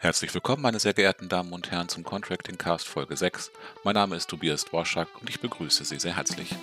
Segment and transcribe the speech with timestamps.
[0.00, 3.50] Herzlich willkommen, meine sehr geehrten Damen und Herren, zum Contracting Cast Folge 6.
[3.82, 6.54] Mein Name ist Tobias Dworschak und ich begrüße Sie sehr herzlich.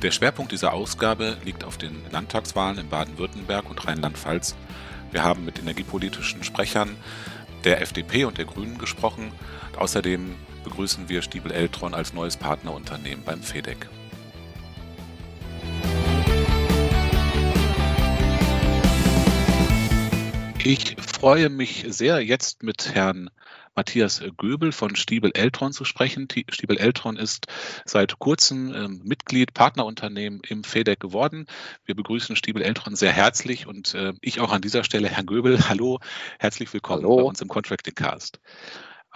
[0.00, 4.56] Der Schwerpunkt dieser Ausgabe liegt auf den Landtagswahlen in Baden-Württemberg und Rheinland-Pfalz.
[5.10, 6.96] Wir haben mit energiepolitischen Sprechern
[7.64, 9.32] der FDP und der Grünen gesprochen.
[9.76, 10.34] Außerdem
[10.64, 13.90] begrüßen wir Stiebel Eltron als neues Partnerunternehmen beim FEDEC.
[20.64, 23.30] Ich freue mich sehr, jetzt mit Herrn
[23.74, 26.28] Matthias Göbel von Stiebel Eltron zu sprechen.
[26.50, 27.46] Stiebel Eltron ist
[27.84, 31.46] seit kurzem ähm, Mitglied, Partnerunternehmen im FEDEC geworden.
[31.84, 35.68] Wir begrüßen Stiebel Eltron sehr herzlich und äh, ich auch an dieser Stelle, Herr Göbel,
[35.68, 35.98] hallo,
[36.38, 37.16] herzlich willkommen hallo.
[37.16, 38.38] bei uns im Contracting Cast.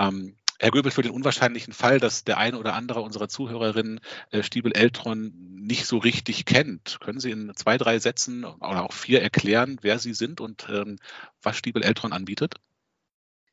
[0.01, 4.43] Ähm, Herr Göbel, für den unwahrscheinlichen Fall, dass der eine oder andere unserer Zuhörerinnen äh,
[4.43, 9.23] Stiebel Eltron nicht so richtig kennt, können Sie in zwei, drei Sätzen oder auch vier
[9.23, 10.99] erklären, wer Sie sind und ähm,
[11.43, 12.55] was Stiebel Eltron anbietet?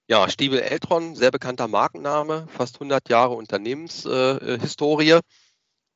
[0.08, 5.10] Ja, Stiebel Eltron, sehr bekannter Markenname, fast 100 Jahre Unternehmenshistorie.
[5.10, 5.22] Äh,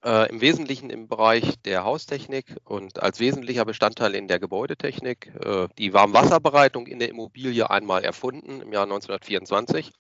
[0.04, 5.34] Im Wesentlichen im Bereich der Haustechnik und als wesentlicher Bestandteil in der Gebäudetechnik.
[5.44, 9.92] Äh, die Warmwasserbereitung in der Immobilie einmal erfunden im Jahr 1924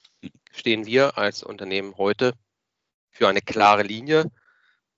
[0.51, 2.31] stehen wir als Unternehmen heute
[3.09, 4.31] für eine klare Linie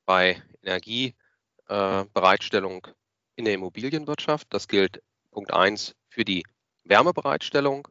[0.05, 2.91] bei Energiebereitstellung äh,
[3.37, 4.47] in der Immobilienwirtschaft.
[4.49, 6.43] Das gilt Punkt 1 für die
[6.83, 7.87] Wärmebereitstellung,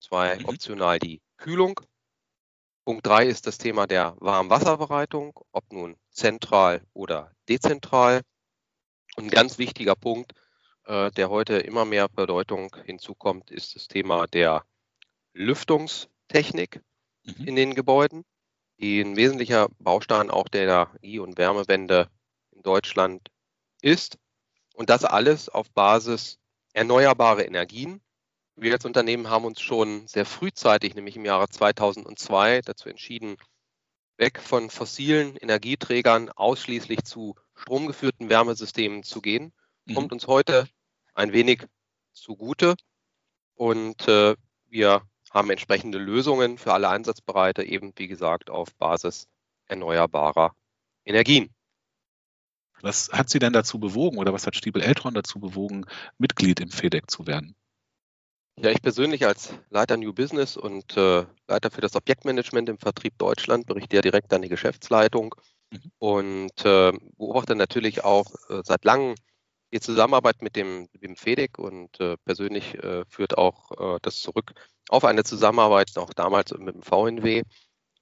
[0.00, 0.44] zwei mhm.
[0.44, 1.80] optional die Kühlung.
[2.84, 8.22] Punkt 3 ist das Thema der Warmwasserbereitung, ob nun zentral oder dezentral.
[9.16, 10.32] Und ein ganz wichtiger Punkt,
[10.86, 14.64] äh, der heute immer mehr Bedeutung hinzukommt, ist das Thema der
[15.32, 16.82] Lüftungstechnik
[17.22, 17.46] mhm.
[17.46, 18.24] in den Gebäuden,
[18.78, 22.10] die ein wesentlicher Baustein auch der Energie- und Wärmewende
[22.50, 23.30] in Deutschland
[23.80, 24.18] ist.
[24.74, 26.40] Und das alles auf Basis
[26.72, 28.00] erneuerbarer Energien.
[28.56, 33.36] Wir als Unternehmen haben uns schon sehr frühzeitig, nämlich im Jahre 2002, dazu entschieden,
[34.18, 39.52] weg von fossilen Energieträgern ausschließlich zu stromgeführten Wärmesystemen zu gehen.
[39.86, 39.94] Mhm.
[39.94, 40.68] Kommt uns heute
[41.14, 41.66] ein wenig
[42.12, 42.76] zugute.
[43.54, 44.36] Und äh,
[44.68, 49.28] wir haben entsprechende Lösungen für alle Einsatzbereiche, eben wie gesagt auf Basis
[49.66, 50.54] erneuerbarer
[51.04, 51.54] Energien.
[52.82, 55.86] Was hat Sie denn dazu bewogen oder was hat Stiebel Eltron dazu bewogen,
[56.18, 57.54] Mitglied im FEDEC zu werden?
[58.58, 63.16] Ja, ich persönlich als Leiter New Business und äh, Leiter für das Objektmanagement im Vertrieb
[63.18, 65.34] Deutschland berichte ja direkt an die Geschäftsleitung
[65.70, 65.92] mhm.
[65.98, 69.14] und äh, beobachte natürlich auch äh, seit langem
[69.72, 74.52] die Zusammenarbeit mit dem, dem FEDEC und äh, persönlich äh, führt auch äh, das zurück
[74.88, 77.42] auf eine Zusammenarbeit auch damals mit dem VNW.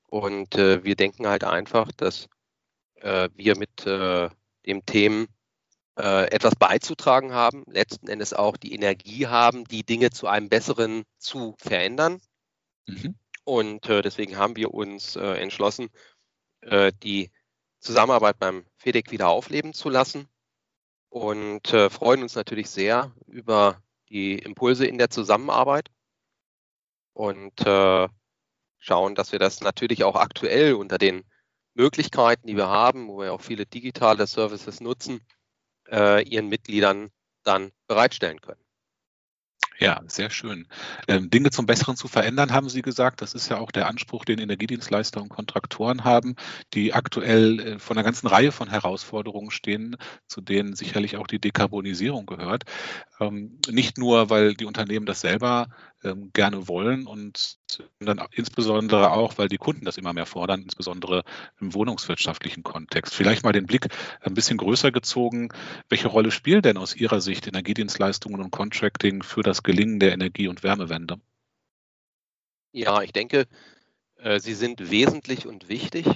[0.06, 2.26] Und wir denken halt einfach, dass
[3.00, 5.28] wir mit dem Themen
[5.96, 11.54] etwas beizutragen haben, letzten Endes auch die Energie haben, die Dinge zu einem besseren zu
[11.58, 12.22] verändern.
[12.86, 13.16] Mhm.
[13.44, 15.90] Und deswegen haben wir uns entschlossen,
[17.02, 17.30] die
[17.80, 20.28] Zusammenarbeit beim FEDEC wieder aufleben zu lassen
[21.10, 25.90] und äh, freuen uns natürlich sehr über die Impulse in der Zusammenarbeit
[27.12, 28.08] und äh,
[28.78, 31.24] schauen, dass wir das natürlich auch aktuell unter den
[31.74, 35.20] Möglichkeiten, die wir haben, wo wir auch viele digitale Services nutzen,
[35.90, 37.10] äh, ihren Mitgliedern
[37.42, 38.60] dann bereitstellen können.
[39.80, 40.68] Ja, sehr schön.
[41.08, 43.22] Ähm, Dinge zum Besseren zu verändern, haben Sie gesagt.
[43.22, 46.36] Das ist ja auch der Anspruch, den Energiedienstleister und Kontraktoren haben,
[46.74, 49.96] die aktuell äh, von einer ganzen Reihe von Herausforderungen stehen,
[50.26, 52.64] zu denen sicherlich auch die Dekarbonisierung gehört.
[53.20, 55.68] Ähm, nicht nur, weil die Unternehmen das selber
[56.02, 57.58] ähm, gerne wollen und
[57.98, 61.24] dann insbesondere auch, weil die Kunden das immer mehr fordern, insbesondere
[61.60, 63.14] im wohnungswirtschaftlichen Kontext.
[63.14, 63.88] Vielleicht mal den Blick
[64.20, 65.48] ein bisschen größer gezogen.
[65.88, 70.48] Welche Rolle spielen denn aus Ihrer Sicht Energiedienstleistungen und Contracting für das Gelingen der Energie-
[70.48, 71.20] und Wärmewende?
[72.72, 73.46] Ja, ich denke,
[74.16, 76.06] äh, sie sind wesentlich und wichtig.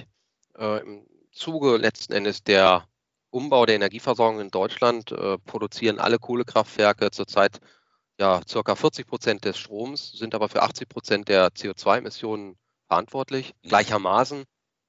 [0.57, 2.87] Äh, Im Zuge letzten Endes der
[3.29, 7.59] Umbau der Energieversorgung in Deutschland äh, produzieren alle Kohlekraftwerke zurzeit
[8.19, 12.57] ja, circa 40 Prozent des Stroms, sind aber für 80 Prozent der CO2-Emissionen
[12.87, 13.53] verantwortlich.
[13.61, 13.69] Mhm.
[13.69, 14.43] Gleichermaßen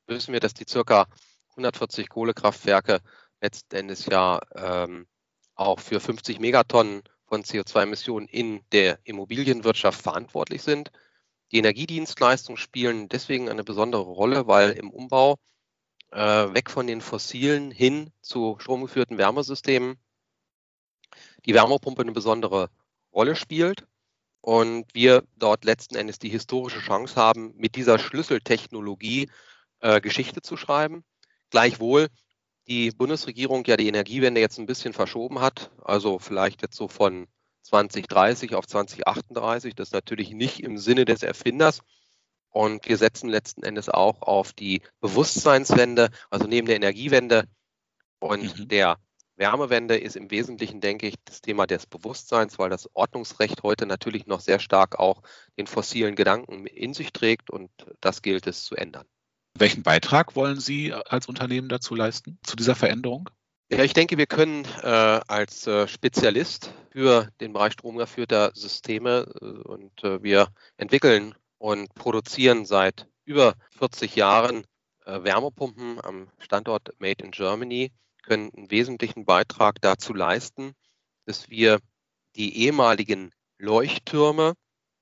[0.07, 1.07] wissen wir, dass die circa
[1.51, 3.01] 140 Kohlekraftwerke
[3.41, 5.07] letzten Endes ja ähm,
[5.55, 10.93] auch für 50 Megatonnen von CO2-Emissionen in der Immobilienwirtschaft verantwortlich sind.
[11.53, 15.39] Die Energiedienstleistungen spielen deswegen eine besondere Rolle, weil im Umbau
[16.13, 19.99] äh, weg von den fossilen hin zu stromgeführten Wärmesystemen
[21.45, 22.71] die Wärmepumpe eine besondere
[23.17, 23.87] Rolle spielt
[24.43, 29.31] und wir dort letzten Endes die historische Chance haben, mit dieser Schlüsseltechnologie
[29.81, 31.03] äh, Geschichte zu schreiben.
[31.51, 32.09] Gleichwohl
[32.69, 37.27] die Bundesregierung ja die Energiewende jetzt ein bisschen verschoben hat, also vielleicht jetzt so von
[37.63, 39.75] 2030 auf 2038.
[39.75, 41.81] Das ist natürlich nicht im Sinne des Erfinders.
[42.51, 47.45] Und wir setzen letzten Endes auch auf die Bewusstseinswende, also neben der Energiewende
[48.19, 48.69] und mhm.
[48.69, 48.99] der
[49.37, 54.27] Wärmewende ist im Wesentlichen, denke ich, das Thema des Bewusstseins, weil das Ordnungsrecht heute natürlich
[54.27, 55.23] noch sehr stark auch
[55.59, 59.07] den fossilen Gedanken in sich trägt und das gilt es zu ändern.
[59.59, 63.31] Welchen Beitrag wollen Sie als Unternehmen dazu leisten, zu dieser Veränderung?
[63.71, 69.45] Ja, ich denke, wir können äh, als äh, Spezialist für den Bereich stromgeführter Systeme äh,
[69.45, 74.65] und äh, wir entwickeln und produzieren seit über 40 Jahren
[75.05, 77.93] äh, Wärmepumpen am Standort Made in Germany,
[78.27, 80.75] können einen wesentlichen Beitrag dazu leisten,
[81.25, 81.81] dass wir
[82.37, 84.55] die ehemaligen Leuchttürme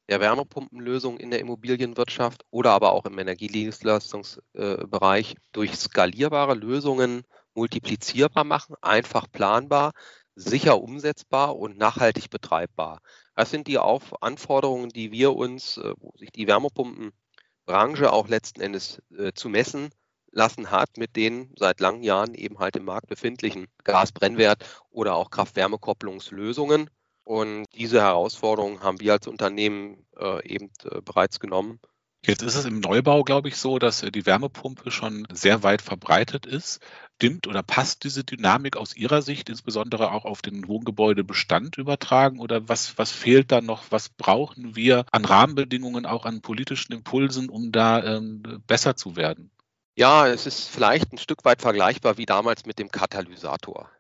[0.09, 7.23] der Wärmepumpenlösung in der Immobilienwirtschaft oder aber auch im Energiedienstleistungsbereich durch skalierbare Lösungen
[7.55, 9.93] multiplizierbar machen, einfach planbar,
[10.35, 13.01] sicher umsetzbar und nachhaltig betreibbar.
[13.35, 18.61] Das sind die Auf Anforderungen, die wir uns, äh, wo sich die Wärmepumpenbranche auch letzten
[18.61, 19.89] Endes äh, zu messen
[20.35, 25.31] lassen hat mit den seit langen Jahren eben halt im Markt befindlichen Gasbrennwert oder auch
[25.31, 26.91] Kraft-Wärme-Kopplungslösungen.
[27.25, 31.81] Und diese Herausforderungen haben wir als Unternehmen äh, eben äh, bereits genommen.
[32.27, 35.83] Jetzt ist es im Neubau, glaube ich, so, dass äh, die Wärmepumpe schon sehr weit
[35.83, 36.81] verbreitet ist.
[37.17, 42.41] Stimmt oder passt diese Dynamik aus Ihrer Sicht insbesondere auch auf den Wohngebäudebestand übertragen?
[42.41, 43.85] Oder was, was fehlt da noch?
[43.91, 49.51] Was brauchen wir an Rahmenbedingungen, auch an politischen Impulsen, um da ähm, besser zu werden?
[49.97, 53.91] Ja, es ist vielleicht ein Stück weit vergleichbar wie damals mit dem Katalysator.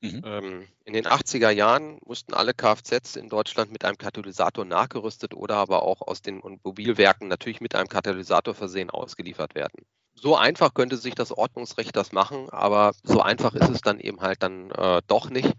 [0.00, 0.22] Mhm.
[0.24, 5.56] Ähm, in den 80er Jahren mussten alle Kfz in Deutschland mit einem Katalysator nachgerüstet oder
[5.56, 9.84] aber auch aus den Mobilwerken natürlich mit einem Katalysator versehen ausgeliefert werden.
[10.14, 14.20] So einfach könnte sich das Ordnungsrecht das machen, aber so einfach ist es dann eben
[14.20, 15.52] halt dann äh, doch nicht,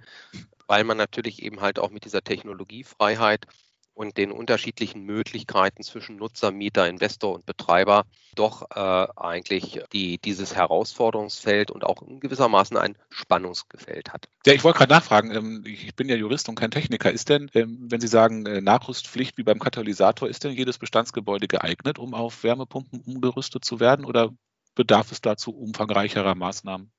[0.67, 3.45] weil man natürlich eben halt auch mit dieser Technologiefreiheit
[3.93, 8.05] und den unterschiedlichen Möglichkeiten zwischen Nutzer, Mieter, Investor und Betreiber
[8.35, 14.27] doch äh, eigentlich die, dieses Herausforderungsfeld und auch in gewissermaßen ein Spannungsgefeld hat.
[14.45, 17.11] Ja, ich wollte gerade nachfragen, ähm, ich bin ja Jurist und kein Techniker.
[17.11, 21.47] Ist denn, ähm, wenn Sie sagen äh, Nachrüstpflicht wie beim Katalysator, ist denn jedes Bestandsgebäude
[21.47, 24.31] geeignet, um auf Wärmepumpen umgerüstet zu werden oder
[24.75, 26.91] bedarf es dazu umfangreicherer Maßnahmen?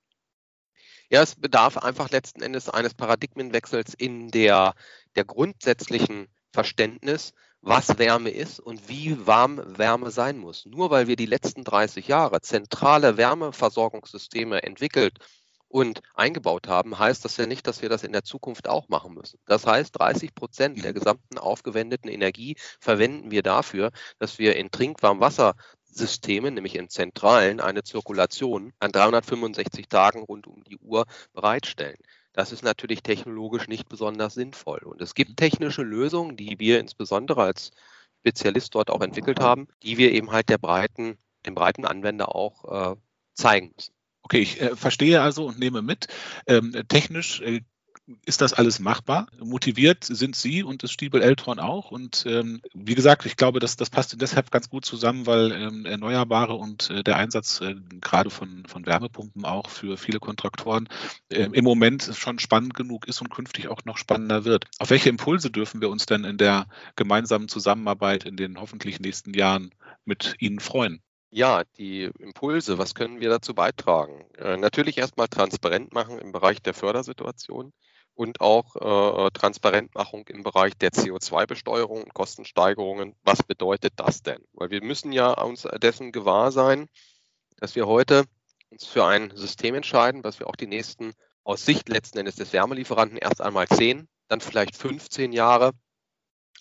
[1.11, 4.75] Ja, es bedarf einfach letzten Endes eines Paradigmenwechsels in der,
[5.17, 10.65] der grundsätzlichen Verständnis, was Wärme ist und wie warm Wärme sein muss.
[10.67, 15.19] Nur weil wir die letzten 30 Jahre zentrale Wärmeversorgungssysteme entwickelt
[15.67, 19.15] und eingebaut haben, heißt das ja nicht, dass wir das in der Zukunft auch machen
[19.15, 19.41] müssen.
[19.47, 23.91] Das heißt, 30 Prozent der gesamten aufgewendeten Energie verwenden wir dafür,
[24.21, 30.79] dass wir in Trinkwassersystemen, nämlich in Zentralen, eine Zirkulation an 365 Tagen rund um die
[30.79, 31.99] Uhr bereitstellen.
[32.35, 34.81] Das ist natürlich technologisch nicht besonders sinnvoll.
[34.81, 37.71] Und es gibt technische Lösungen, die wir insbesondere als
[38.21, 41.17] Spezialist dort auch entwickelt haben, die wir eben halt der breiten,
[41.47, 42.97] dem breiten Anwender auch äh,
[43.35, 43.95] zeigen müssen.
[44.23, 46.09] Okay, ich äh, verstehe also und nehme mit.
[46.47, 47.61] Ähm, technisch äh,
[48.27, 49.29] ist das alles machbar.
[49.39, 51.91] Motiviert sind Sie und das Stiebel Eltron auch.
[51.91, 55.87] Und ähm, wie gesagt, ich glaube, dass das passt deshalb ganz gut zusammen, weil ähm,
[55.87, 60.89] Erneuerbare und äh, der Einsatz äh, gerade von, von Wärmepumpen auch für viele Kontraktoren
[61.31, 64.67] äh, im Moment schon spannend genug ist und künftig auch noch spannender wird.
[64.79, 69.33] Auf welche Impulse dürfen wir uns denn in der gemeinsamen Zusammenarbeit in den hoffentlich nächsten
[69.33, 69.71] Jahren
[70.05, 71.01] mit Ihnen freuen?
[71.31, 74.25] Ja, die Impulse, was können wir dazu beitragen?
[74.39, 77.73] Äh, natürlich erstmal transparent machen im Bereich der Fördersituation
[78.15, 83.15] und auch äh, Transparentmachung im Bereich der CO2-Besteuerung und Kostensteigerungen.
[83.25, 84.43] Was bedeutet das denn?
[84.53, 86.89] Weil wir müssen ja uns dessen gewahr sein,
[87.57, 88.25] dass wir heute
[88.71, 91.13] uns für ein System entscheiden, was wir auch die nächsten
[91.45, 95.73] aus Sicht letzten Endes des Wärmelieferanten erst einmal 10, dann vielleicht 15 Jahre,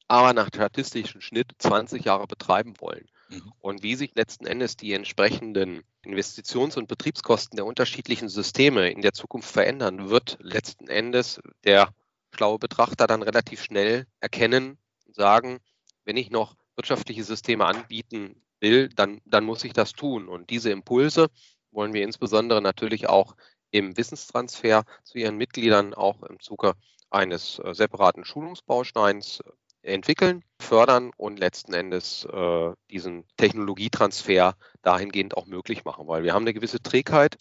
[0.07, 3.07] aber nach statistischem Schnitt 20 Jahre betreiben wollen.
[3.30, 3.53] Mhm.
[3.60, 9.13] Und wie sich letzten Endes die entsprechenden Investitions- und Betriebskosten der unterschiedlichen Systeme in der
[9.13, 11.94] Zukunft verändern, wird letzten Endes der
[12.34, 15.60] schlaue Betrachter dann relativ schnell erkennen und sagen,
[16.06, 20.27] wenn ich noch wirtschaftliche Systeme anbieten will, dann, dann muss ich das tun.
[20.27, 21.30] Und diese Impulse
[21.72, 23.36] wollen wir insbesondere natürlich auch
[23.72, 26.74] im Wissenstransfer zu ihren Mitgliedern auch im Zuge
[27.10, 29.42] eines äh, separaten Schulungsbausteins
[29.84, 36.44] entwickeln, fördern und letzten Endes äh, diesen Technologietransfer dahingehend auch möglich machen, weil wir haben
[36.44, 37.38] eine gewisse Trägheit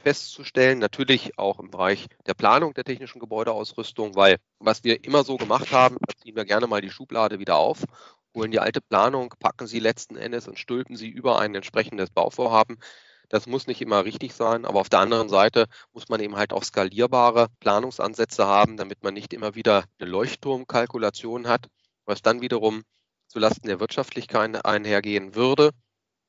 [0.00, 5.36] festzustellen, natürlich auch im Bereich der Planung der technischen Gebäudeausrüstung, weil was wir immer so
[5.36, 7.84] gemacht haben, da ziehen wir gerne mal die Schublade wieder auf,
[8.34, 12.78] holen die alte Planung, packen sie letzten Endes und stülpen sie über ein entsprechendes Bauvorhaben.
[13.28, 16.52] Das muss nicht immer richtig sein, aber auf der anderen Seite muss man eben halt
[16.52, 21.68] auch skalierbare Planungsansätze haben, damit man nicht immer wieder eine Leuchtturmkalkulation hat,
[22.06, 22.84] was dann wiederum
[23.26, 25.70] zulasten der Wirtschaftlichkeit einhergehen würde.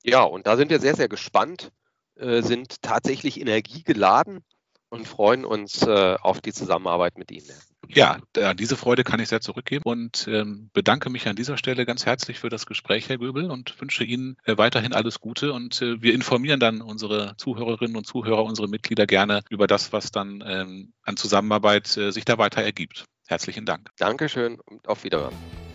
[0.03, 1.71] Ja, und da sind wir sehr, sehr gespannt,
[2.15, 4.43] äh, sind tatsächlich energiegeladen
[4.89, 7.55] und freuen uns äh, auf die Zusammenarbeit mit Ihnen.
[7.95, 8.19] Ja,
[8.53, 12.39] diese Freude kann ich sehr zurückgeben und ähm, bedanke mich an dieser Stelle ganz herzlich
[12.39, 15.53] für das Gespräch, Herr Göbel, und wünsche Ihnen äh, weiterhin alles Gute.
[15.53, 20.11] Und äh, wir informieren dann unsere Zuhörerinnen und Zuhörer, unsere Mitglieder gerne über das, was
[20.11, 23.05] dann ähm, an Zusammenarbeit äh, sich da weiter ergibt.
[23.27, 23.89] Herzlichen Dank.
[23.97, 25.68] Dankeschön und auf Wiederhören.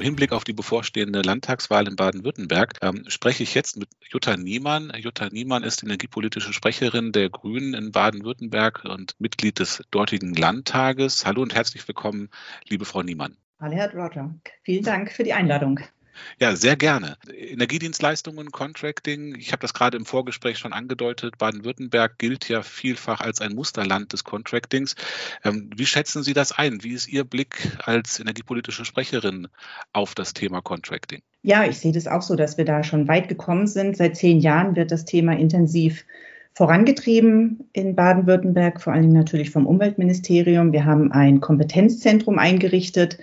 [0.00, 4.90] Im Hinblick auf die bevorstehende Landtagswahl in Baden-Württemberg ähm, spreche ich jetzt mit Jutta Niemann.
[4.96, 11.26] Jutta Niemann ist energiepolitische Sprecherin der Grünen in Baden-Württemberg und Mitglied des dortigen Landtages.
[11.26, 12.30] Hallo und herzlich willkommen,
[12.66, 13.36] liebe Frau Niemann.
[13.60, 14.34] Hallo, Herr Roger.
[14.62, 15.80] Vielen Dank für die Einladung.
[16.38, 17.16] Ja, sehr gerne.
[17.34, 23.40] Energiedienstleistungen, Contracting, ich habe das gerade im Vorgespräch schon angedeutet, Baden-Württemberg gilt ja vielfach als
[23.40, 24.94] ein Musterland des Contractings.
[25.44, 26.82] Ähm, wie schätzen Sie das ein?
[26.82, 29.48] Wie ist Ihr Blick als energiepolitische Sprecherin
[29.92, 31.22] auf das Thema Contracting?
[31.42, 33.96] Ja, ich sehe das auch so, dass wir da schon weit gekommen sind.
[33.96, 36.04] Seit zehn Jahren wird das Thema intensiv
[36.54, 40.72] vorangetrieben in Baden-Württemberg, vor allen Dingen natürlich vom Umweltministerium.
[40.72, 43.18] Wir haben ein Kompetenzzentrum eingerichtet,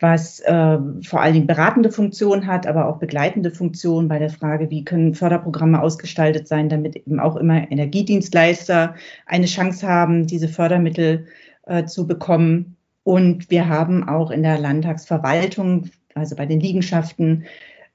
[0.00, 4.70] was äh, vor allen Dingen beratende Funktion hat, aber auch begleitende Funktion bei der Frage,
[4.70, 8.96] wie können Förderprogramme ausgestaltet sein, damit eben auch immer Energiedienstleister
[9.26, 11.26] eine Chance haben, diese Fördermittel
[11.66, 12.76] äh, zu bekommen.
[13.04, 17.44] Und wir haben auch in der Landtagsverwaltung, also bei den Liegenschaften,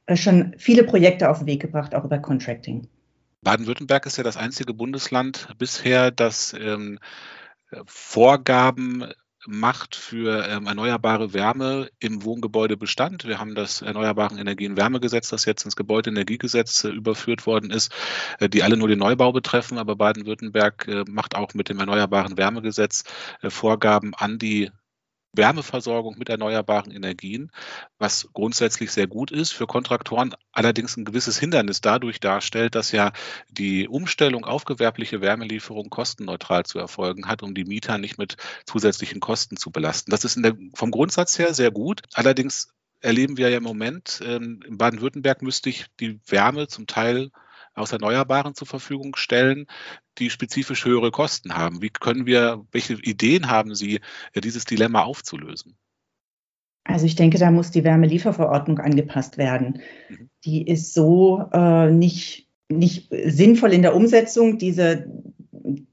[0.05, 2.87] äh, schon viele Projekte auf den Weg gebracht, auch über Contracting.
[3.41, 6.99] Baden-Württemberg ist ja das einzige Bundesland bisher, das ähm,
[7.85, 9.05] Vorgaben
[9.49, 13.25] macht für ähm, erneuerbare Wärme im Wohngebäudebestand.
[13.27, 17.91] Wir haben das Erneuerbaren Energien Wärmegesetz, das jetzt ins Gebäudeenergiegesetz äh, überführt worden ist,
[18.39, 19.77] äh, die alle nur den Neubau betreffen.
[19.77, 23.03] Aber Baden-Württemberg äh, macht auch mit dem Erneuerbaren Wärmegesetz
[23.41, 24.71] äh, Vorgaben an die
[25.33, 27.51] Wärmeversorgung mit erneuerbaren Energien,
[27.97, 33.11] was grundsätzlich sehr gut ist, für Kontraktoren allerdings ein gewisses Hindernis dadurch darstellt, dass ja
[33.49, 39.19] die Umstellung auf gewerbliche Wärmelieferung kostenneutral zu erfolgen hat, um die Mieter nicht mit zusätzlichen
[39.19, 40.11] Kosten zu belasten.
[40.11, 42.01] Das ist der, vom Grundsatz her sehr gut.
[42.13, 47.31] Allerdings erleben wir ja im Moment, ähm, in Baden-Württemberg müsste ich die Wärme zum Teil
[47.79, 49.65] aus Erneuerbaren zur Verfügung stellen,
[50.17, 51.81] die spezifisch höhere Kosten haben.
[51.81, 54.01] Wie können wir, welche Ideen haben Sie,
[54.33, 55.75] äh, dieses Dilemma aufzulösen?
[56.83, 59.81] Also ich denke, da muss die Wärmelieferverordnung angepasst werden.
[60.09, 60.29] Mhm.
[60.43, 64.57] Die ist so äh, nicht, nicht sinnvoll in der Umsetzung.
[64.57, 65.05] Diese,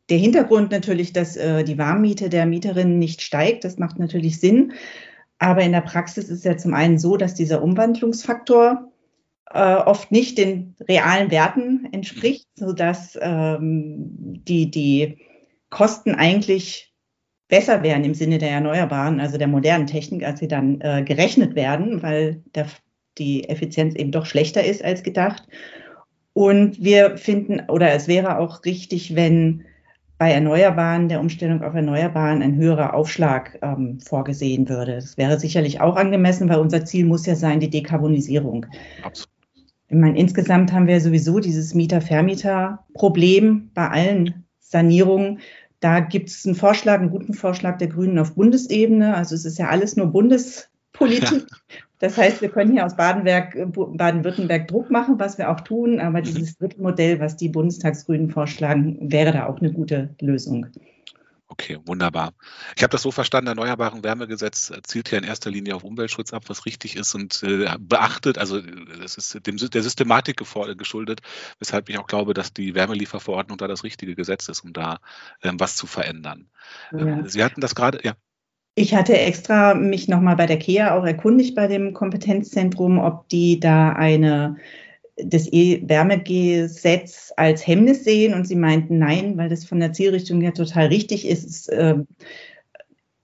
[0.08, 4.72] der Hintergrund natürlich, dass äh, die Warmmiete der Mieterinnen nicht steigt, das macht natürlich Sinn.
[5.38, 8.90] Aber in der Praxis ist ja zum einen so, dass dieser Umwandlungsfaktor
[9.52, 15.18] äh, oft nicht den realen Werten entspricht, sodass ähm, die, die
[15.70, 16.92] Kosten eigentlich
[17.48, 21.54] besser wären im Sinne der Erneuerbaren, also der modernen Technik, als sie dann äh, gerechnet
[21.54, 22.66] werden, weil der,
[23.18, 25.46] die Effizienz eben doch schlechter ist als gedacht.
[26.32, 29.64] Und wir finden, oder es wäre auch richtig, wenn
[30.18, 34.96] bei Erneuerbaren, der Umstellung auf Erneuerbaren, ein höherer Aufschlag ähm, vorgesehen würde.
[34.96, 38.66] Das wäre sicherlich auch angemessen, weil unser Ziel muss ja sein, die Dekarbonisierung.
[39.02, 39.35] Absolut.
[39.88, 45.40] Ich meine, insgesamt haben wir sowieso dieses Mieter-Vermieter-Problem bei allen Sanierungen.
[45.80, 49.14] Da gibt es einen Vorschlag, einen guten Vorschlag der Grünen auf Bundesebene.
[49.14, 51.46] Also es ist ja alles nur Bundespolitik.
[51.48, 51.56] Ja.
[51.98, 55.98] Das heißt, wir können hier aus Baden-Württemberg Druck machen, was wir auch tun.
[55.98, 60.66] Aber dieses dritte Modell, was die Bundestagsgrünen vorschlagen, wäre da auch eine gute Lösung.
[61.48, 62.32] Okay, wunderbar.
[62.76, 66.42] Ich habe das so verstanden, Erneuerbaren Wärmegesetz zielt hier in erster Linie auf Umweltschutz ab,
[66.48, 68.60] was richtig ist und äh, beachtet, also
[69.04, 71.20] es ist dem, der Systematik geschuldet,
[71.60, 74.98] weshalb ich auch glaube, dass die Wärmelieferverordnung da das richtige Gesetz ist, um da
[75.42, 76.48] ähm, was zu verändern.
[76.90, 77.20] Ja.
[77.20, 78.14] Äh, Sie hatten das gerade, ja.
[78.74, 83.58] Ich hatte extra mich nochmal bei der KEA auch erkundigt bei dem Kompetenzzentrum, ob die
[83.60, 84.56] da eine
[85.16, 90.52] das E-Wärmegesetz als Hemmnis sehen und sie meinten nein, weil das von der Zielrichtung her
[90.52, 91.70] total richtig ist.
[91.72, 92.06] Ähm,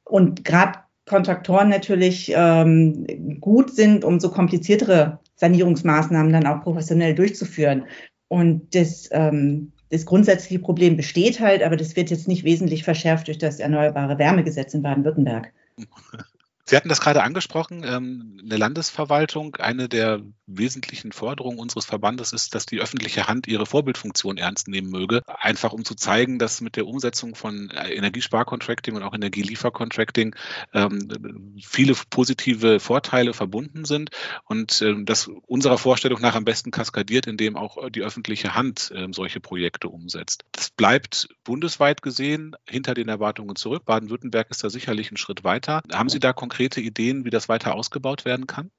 [0.05, 7.85] und gerade Kontraktoren natürlich ähm, gut sind, um so kompliziertere Sanierungsmaßnahmen dann auch professionell durchzuführen.
[8.29, 13.27] Und das, ähm, das grundsätzliche Problem besteht halt, aber das wird jetzt nicht wesentlich verschärft
[13.27, 15.53] durch das Erneuerbare Wärmegesetz in Baden-Württemberg.
[16.73, 19.57] Sie hatten das gerade angesprochen, ähm, eine Landesverwaltung.
[19.57, 24.91] Eine der wesentlichen Forderungen unseres Verbandes ist, dass die öffentliche Hand ihre Vorbildfunktion ernst nehmen
[24.91, 30.35] möge, einfach um zu zeigen, dass mit der Umsetzung von äh, Energiesparcontracting und auch Energieliefercontracting
[30.73, 34.09] ähm, viele positive Vorteile verbunden sind
[34.47, 39.41] und ähm, das unserer Vorstellung nach am besten kaskadiert, indem auch die öffentliche Hand solche
[39.41, 40.45] Projekte umsetzt.
[40.53, 43.85] Das bleibt bundesweit gesehen hinter den Erwartungen zurück.
[43.85, 45.83] Baden-Württemberg ist da sicherlich einen Schritt weiter.
[45.93, 48.71] Haben Sie da konkrete Ideen, wie das weiter ausgebaut werden kann?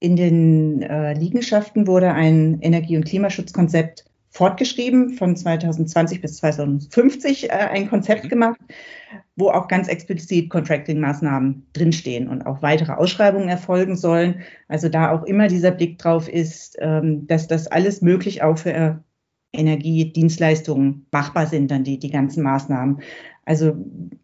[0.00, 7.52] In den äh, Liegenschaften wurde ein Energie- und Klimaschutzkonzept fortgeschrieben, von 2020 bis 2050 äh,
[7.52, 8.28] ein Konzept mhm.
[8.30, 8.60] gemacht,
[9.36, 14.42] wo auch ganz explizit Contracting-Maßnahmen drinstehen und auch weitere Ausschreibungen erfolgen sollen.
[14.68, 19.02] Also da auch immer dieser Blick drauf ist, ähm, dass das alles möglich auch für
[19.52, 23.00] Energiedienstleistungen machbar sind, dann die, die ganzen Maßnahmen.
[23.44, 23.76] Also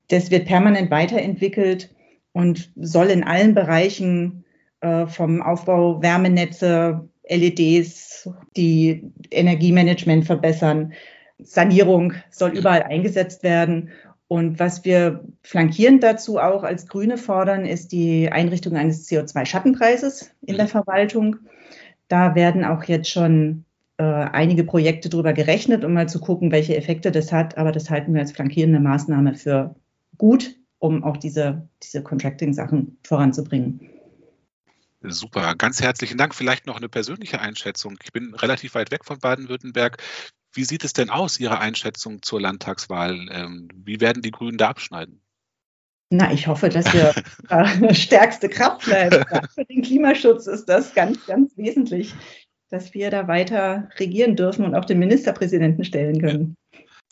[0.09, 1.91] das wird permanent weiterentwickelt
[2.33, 4.45] und soll in allen Bereichen
[4.81, 10.93] äh, vom Aufbau Wärmenetze, LEDs, die Energiemanagement verbessern.
[11.39, 13.91] Sanierung soll überall eingesetzt werden.
[14.29, 20.57] Und was wir flankierend dazu auch als Grüne fordern, ist die Einrichtung eines CO2-Schattenpreises in
[20.57, 21.37] der Verwaltung.
[22.09, 23.65] Da werden auch jetzt schon
[23.97, 27.59] äh, einige Projekte drüber gerechnet, um mal zu gucken, welche Effekte das hat.
[27.59, 29.75] Aber das halten wir als flankierende Maßnahme für
[30.17, 33.89] gut, um auch diese, diese Contracting-Sachen voranzubringen.
[35.03, 36.35] Super, ganz herzlichen Dank.
[36.35, 37.97] Vielleicht noch eine persönliche Einschätzung.
[38.03, 40.03] Ich bin relativ weit weg von Baden-Württemberg.
[40.53, 43.29] Wie sieht es denn aus, Ihre Einschätzung zur Landtagswahl?
[43.31, 45.23] Ähm, wie werden die Grünen da abschneiden?
[46.11, 47.15] Na, ich hoffe, dass wir
[47.49, 49.25] äh, stärkste Kraft bleiben.
[49.55, 52.15] Für den Klimaschutz ist das ganz, ganz wesentlich,
[52.69, 56.57] dass wir da weiter regieren dürfen und auch den Ministerpräsidenten stellen können.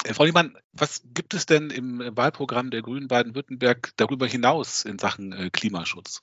[0.06, 5.32] Frau Liemann, was gibt es denn im Wahlprogramm der Grünen Baden-Württemberg darüber hinaus in Sachen
[5.32, 6.22] äh, Klimaschutz?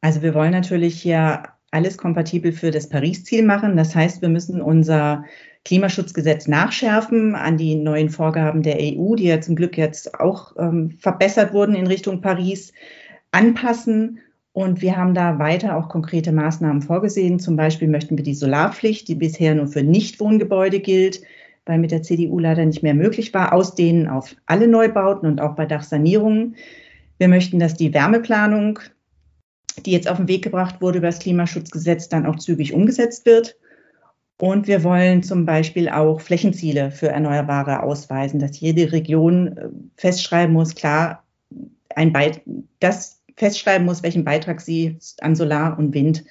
[0.00, 3.76] Also wir wollen natürlich hier alles kompatibel für das Paris-Ziel machen.
[3.76, 5.24] Das heißt, wir müssen unser
[5.64, 10.90] Klimaschutzgesetz nachschärfen an die neuen Vorgaben der EU, die ja zum Glück jetzt auch ähm,
[10.98, 12.72] verbessert wurden in Richtung Paris,
[13.30, 14.20] anpassen.
[14.52, 17.38] Und wir haben da weiter auch konkrete Maßnahmen vorgesehen.
[17.38, 21.22] Zum Beispiel möchten wir die Solarpflicht, die bisher nur für Nichtwohngebäude gilt,
[21.66, 25.54] weil mit der CDU leider nicht mehr möglich war, ausdehnen auf alle Neubauten und auch
[25.54, 26.56] bei Dachsanierungen.
[27.18, 28.80] Wir möchten, dass die Wärmeplanung,
[29.86, 33.56] die jetzt auf den Weg gebracht wurde über das Klimaschutzgesetz, dann auch zügig umgesetzt wird.
[34.38, 40.52] Und wir wollen zum Beispiel auch Flächenziele für Erneuerbare ausweisen, dass jede Region äh, festschreiben
[40.52, 41.22] muss, klar,
[41.94, 42.12] ein
[42.80, 46.24] das festschreiben muss, welchen Beitrag sie an Solar und Wind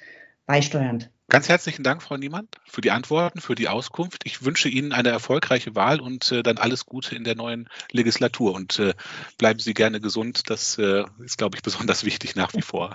[0.46, 1.04] beisteuern.
[1.32, 4.20] Ganz herzlichen Dank, Frau Niemann, für die Antworten, für die Auskunft.
[4.26, 8.52] Ich wünsche Ihnen eine erfolgreiche Wahl und äh, dann alles Gute in der neuen Legislatur.
[8.52, 8.92] Und äh,
[9.38, 10.50] bleiben Sie gerne gesund.
[10.50, 12.92] Das äh, ist, glaube ich, besonders wichtig nach wie vor.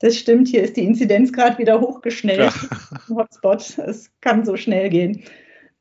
[0.00, 0.48] Das stimmt.
[0.48, 2.52] Hier ist die Inzidenz gerade wieder hochgeschnellt.
[2.52, 3.14] Ja.
[3.14, 3.78] Hotspot.
[3.78, 5.22] Es kann so schnell gehen.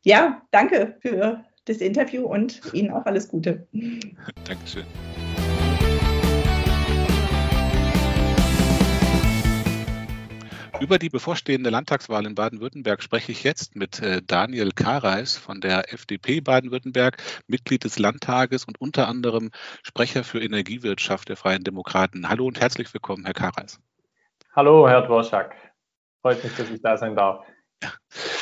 [0.03, 3.67] Ja, danke für das Interview und Ihnen auch alles Gute.
[4.43, 4.85] Dankeschön.
[10.81, 15.93] Über die bevorstehende Landtagswahl in Baden-Württemberg spreche ich jetzt mit äh, Daniel Kareis von der
[15.93, 19.51] FDP Baden-Württemberg, Mitglied des Landtages und unter anderem
[19.83, 22.29] Sprecher für Energiewirtschaft der Freien Demokraten.
[22.29, 23.81] Hallo und herzlich willkommen, Herr Kareis.
[24.55, 25.53] Hallo, Herr Dworschak.
[26.21, 27.45] Freut mich, dass ich da sein darf.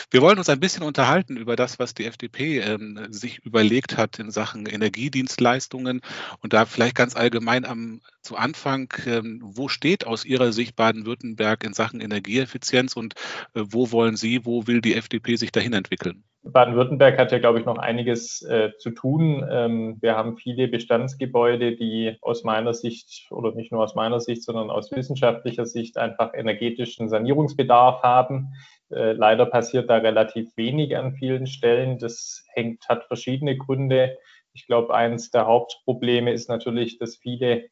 [0.09, 4.19] Wir wollen uns ein bisschen unterhalten über das, was die FDP ähm, sich überlegt hat
[4.19, 5.99] in Sachen Energiedienstleistungen
[6.41, 11.65] und da vielleicht ganz allgemein am zu Anfang, ähm, wo steht aus Ihrer Sicht Baden-Württemberg
[11.65, 13.15] in Sachen Energieeffizienz und
[13.53, 16.23] äh, wo wollen Sie, wo will die FDP sich dahin entwickeln?
[16.43, 19.45] Baden-Württemberg hat ja, glaube ich, noch einiges äh, zu tun.
[19.49, 24.43] Ähm, wir haben viele Bestandsgebäude, die aus meiner Sicht oder nicht nur aus meiner Sicht,
[24.43, 28.53] sondern aus wissenschaftlicher Sicht einfach energetischen Sanierungsbedarf haben.
[28.89, 31.97] Äh, leider passiert da relativ wenig an vielen Stellen.
[31.99, 34.17] Das hängt, hat verschiedene Gründe.
[34.53, 37.65] Ich glaube, eines der Hauptprobleme ist natürlich, dass viele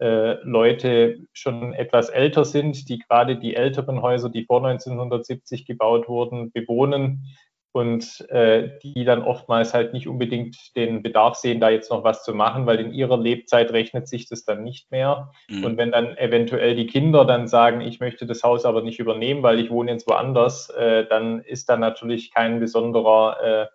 [0.00, 6.08] äh, Leute schon etwas älter sind, die gerade die älteren Häuser, die vor 1970 gebaut
[6.08, 7.24] wurden, bewohnen
[7.72, 12.22] und äh, die dann oftmals halt nicht unbedingt den Bedarf sehen, da jetzt noch was
[12.22, 15.32] zu machen, weil in ihrer Lebzeit rechnet sich das dann nicht mehr.
[15.48, 15.64] Mhm.
[15.64, 19.42] Und wenn dann eventuell die Kinder dann sagen, ich möchte das Haus aber nicht übernehmen,
[19.42, 23.66] weil ich wohne jetzt woanders, äh, dann ist da natürlich kein besonderer äh,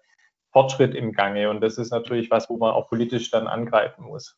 [0.52, 1.50] Fortschritt im Gange.
[1.50, 4.38] Und das ist natürlich was, wo man auch politisch dann angreifen muss.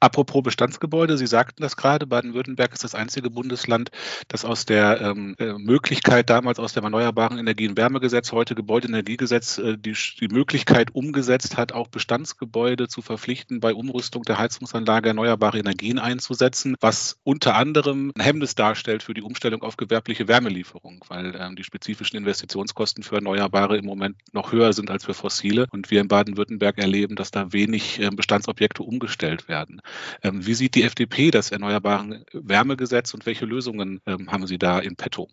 [0.00, 3.90] Apropos Bestandsgebäude, Sie sagten das gerade, Baden-Württemberg ist das einzige Bundesland,
[4.28, 9.76] das aus der ähm, äh, Möglichkeit damals aus dem Erneuerbaren Energien Wärmegesetz, heute Gebäudeenergiegesetz, äh,
[9.78, 15.98] die, die Möglichkeit umgesetzt hat, auch Bestandsgebäude zu verpflichten, bei Umrüstung der Heizungsanlage erneuerbare Energien
[15.98, 21.56] einzusetzen, was unter anderem ein Hemmnis darstellt für die Umstellung auf gewerbliche Wärmelieferung, weil ähm,
[21.56, 25.66] die spezifischen Investitionskosten für Erneuerbare im Moment noch höher sind als für fossile.
[25.70, 29.80] Und wir in Baden-Württemberg erleben, dass da wenig äh, Bestandsobjekte umgestellt werden.
[30.22, 34.78] Ähm, wie sieht die FDP das Erneuerbaren Wärmegesetz und welche Lösungen ähm, haben Sie da
[34.78, 35.28] in petto?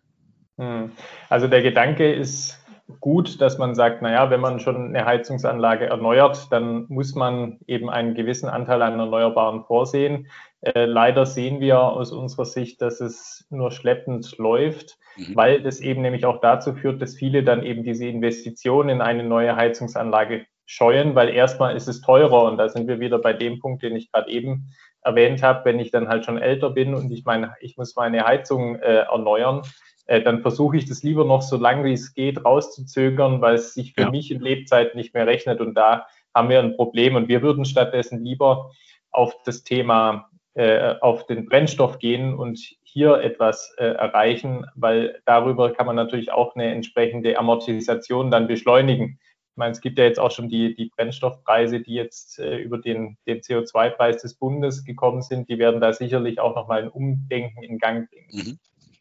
[0.57, 0.91] Hm.
[1.29, 2.61] Also der Gedanke ist
[2.99, 7.89] gut, dass man sagt, naja, wenn man schon eine Heizungsanlage erneuert, dann muss man eben
[7.89, 10.27] einen gewissen Anteil an Erneuerbaren vorsehen.
[10.61, 15.35] Äh, leider sehen wir aus unserer Sicht, dass es nur schleppend läuft, mhm.
[15.35, 19.23] weil das eben nämlich auch dazu führt, dass viele dann eben diese Investition in eine
[19.23, 23.59] neue Heizungsanlage scheuen, weil erstmal ist es teurer und da sind wir wieder bei dem
[23.59, 27.11] Punkt, den ich gerade eben erwähnt habe, wenn ich dann halt schon älter bin und
[27.11, 29.63] ich meine, ich muss meine Heizung äh, erneuern,
[30.05, 33.73] äh, dann versuche ich das lieber noch so lange wie es geht rauszuzögern, weil es
[33.73, 34.11] sich für ja.
[34.11, 37.65] mich in Lebzeit nicht mehr rechnet und da haben wir ein Problem und wir würden
[37.65, 38.71] stattdessen lieber
[39.11, 45.73] auf das Thema, äh, auf den Brennstoff gehen und hier etwas äh, erreichen, weil darüber
[45.73, 49.19] kann man natürlich auch eine entsprechende Amortisation dann beschleunigen.
[49.51, 52.77] Ich meine, es gibt ja jetzt auch schon die, die Brennstoffpreise, die jetzt äh, über
[52.77, 55.49] den, den CO2-Preis des Bundes gekommen sind.
[55.49, 58.29] Die werden da sicherlich auch nochmal ein Umdenken in Gang bringen.
[58.31, 58.59] Mhm.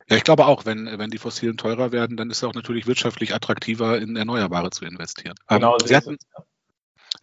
[0.08, 2.88] Ja, ich glaube auch, wenn, wenn die fossilen teurer werden, dann ist es auch natürlich
[2.88, 5.36] wirtschaftlich attraktiver, in Erneuerbare zu investieren.
[5.46, 6.44] Genau, Sie hatten, ja.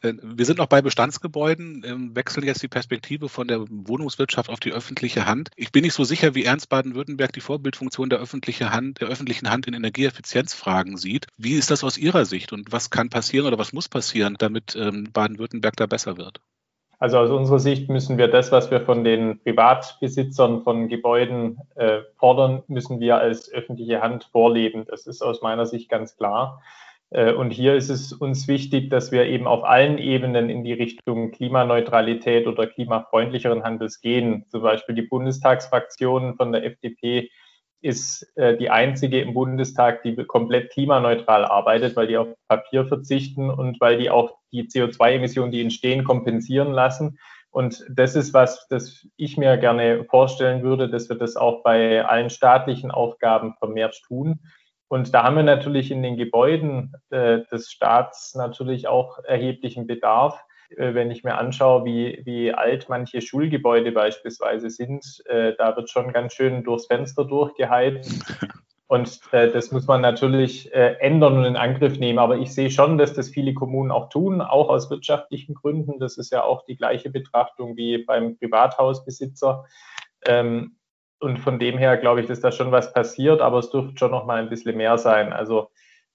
[0.01, 4.59] Äh, wir sind noch bei Bestandsgebäuden, ähm, wechseln jetzt die Perspektive von der Wohnungswirtschaft auf
[4.59, 5.49] die öffentliche Hand.
[5.55, 9.49] Ich bin nicht so sicher, wie Ernst Baden-Württemberg die Vorbildfunktion der, öffentliche Hand, der öffentlichen
[9.49, 11.27] Hand in Energieeffizienzfragen sieht.
[11.37, 14.75] Wie ist das aus Ihrer Sicht und was kann passieren oder was muss passieren, damit
[14.75, 16.41] ähm, Baden-Württemberg da besser wird?
[16.99, 21.99] Also aus unserer Sicht müssen wir das, was wir von den Privatbesitzern von Gebäuden äh,
[22.17, 24.85] fordern, müssen wir als öffentliche Hand vorleben.
[24.87, 26.63] Das ist aus meiner Sicht ganz klar.
[27.09, 30.73] Äh, und hier ist es uns wichtig, dass wir eben auf allen Ebenen in die
[30.73, 34.45] Richtung Klimaneutralität oder klimafreundlicheren Handels gehen.
[34.49, 37.29] Zum Beispiel die Bundestagsfraktion von der FDP
[37.81, 43.49] ist äh, die einzige im Bundestag, die komplett klimaneutral arbeitet, weil die auf Papier verzichten
[43.49, 47.19] und weil die auch die CO2-Emissionen, die entstehen, kompensieren lassen.
[47.51, 52.03] Und das ist was, das ich mir gerne vorstellen würde, dass wir das auch bei
[52.05, 54.39] allen staatlichen Aufgaben vermehrt tun.
[54.89, 60.39] Und da haben wir natürlich in den Gebäuden äh, des Staats natürlich auch erheblichen Bedarf.
[60.69, 65.89] Äh, wenn ich mir anschaue, wie, wie alt manche Schulgebäude beispielsweise sind, äh, da wird
[65.89, 68.23] schon ganz schön durchs Fenster durchgeheizt.
[68.89, 72.19] Und äh, das muss man natürlich äh, ändern und in Angriff nehmen.
[72.19, 75.99] Aber ich sehe schon, dass das viele Kommunen auch tun, auch aus wirtschaftlichen Gründen.
[75.99, 79.65] Das ist ja auch die gleiche Betrachtung wie beim Privathausbesitzer.
[80.25, 80.77] Ähm,
[81.19, 84.11] und von dem her glaube ich, dass da schon was passiert, aber es dürfte schon
[84.11, 85.33] noch mal ein bisschen mehr sein.
[85.33, 85.69] Also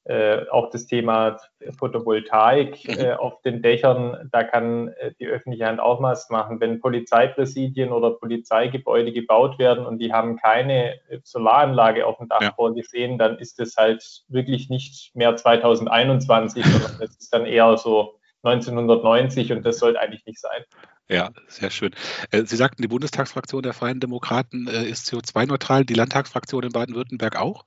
[0.04, 1.38] äh, auch das Thema
[1.78, 2.98] Photovoltaik mhm.
[2.98, 6.60] äh, auf den Dächern, da kann äh, die öffentliche Hand auch was machen.
[6.60, 12.42] Wenn Polizeipräsidien oder Polizeigebäude gebaut werden und die haben keine äh, Solaranlage auf dem Dach
[12.42, 12.52] ja.
[12.52, 18.18] vorgesehen, dann ist es halt wirklich nicht mehr 2021, sondern es ist dann eher so
[18.42, 20.64] 1990 und das sollte eigentlich nicht sein.
[21.08, 21.94] Ja, sehr schön.
[22.30, 27.36] Äh, Sie sagten, die Bundestagsfraktion der Freien Demokraten äh, ist CO2-neutral, die Landtagsfraktion in Baden-Württemberg
[27.36, 27.64] auch?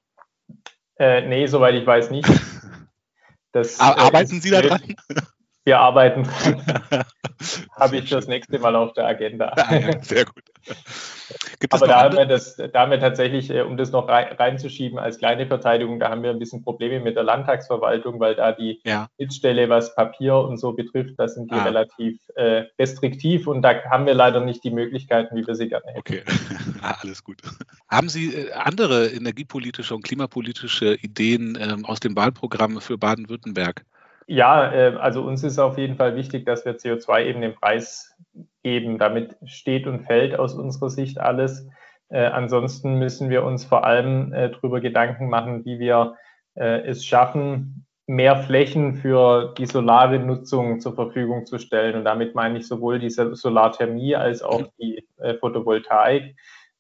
[0.98, 2.28] Äh, nee, soweit ich weiß nicht.
[3.52, 4.82] Das, Arbeiten äh, Sie daran?
[5.64, 6.62] Wir arbeiten dran.
[7.72, 9.56] Habe ich das nächste Mal auf der Agenda.
[9.56, 10.44] Ja, sehr gut.
[11.70, 15.18] Aber da haben, wir das, da haben wir tatsächlich, äh, um das noch reinzuschieben als
[15.18, 19.08] kleine Verteidigung, da haben wir ein bisschen Probleme mit der Landtagsverwaltung, weil da die ja.
[19.16, 21.64] Schnittstelle, was Papier und so betrifft, da sind die ah.
[21.64, 25.86] relativ äh, restriktiv und da haben wir leider nicht die Möglichkeiten, wie wir sie gerne
[25.88, 26.00] hätten.
[26.00, 26.24] Okay,
[26.82, 27.42] ah, alles gut.
[27.90, 33.86] Haben Sie äh, andere energiepolitische und klimapolitische Ideen ähm, aus dem Wahlprogramm für Baden-Württemberg?
[34.28, 38.16] Ja, äh, also uns ist auf jeden Fall wichtig, dass wir CO2 eben den Preis
[38.66, 38.98] geben.
[38.98, 41.70] Damit steht und fällt aus unserer Sicht alles.
[42.10, 46.16] Äh, ansonsten müssen wir uns vor allem äh, darüber Gedanken machen, wie wir
[46.56, 51.96] äh, es schaffen, mehr Flächen für die solare Nutzung zur Verfügung zu stellen.
[51.96, 56.36] Und damit meine ich sowohl die Solarthermie als auch die äh, Photovoltaik.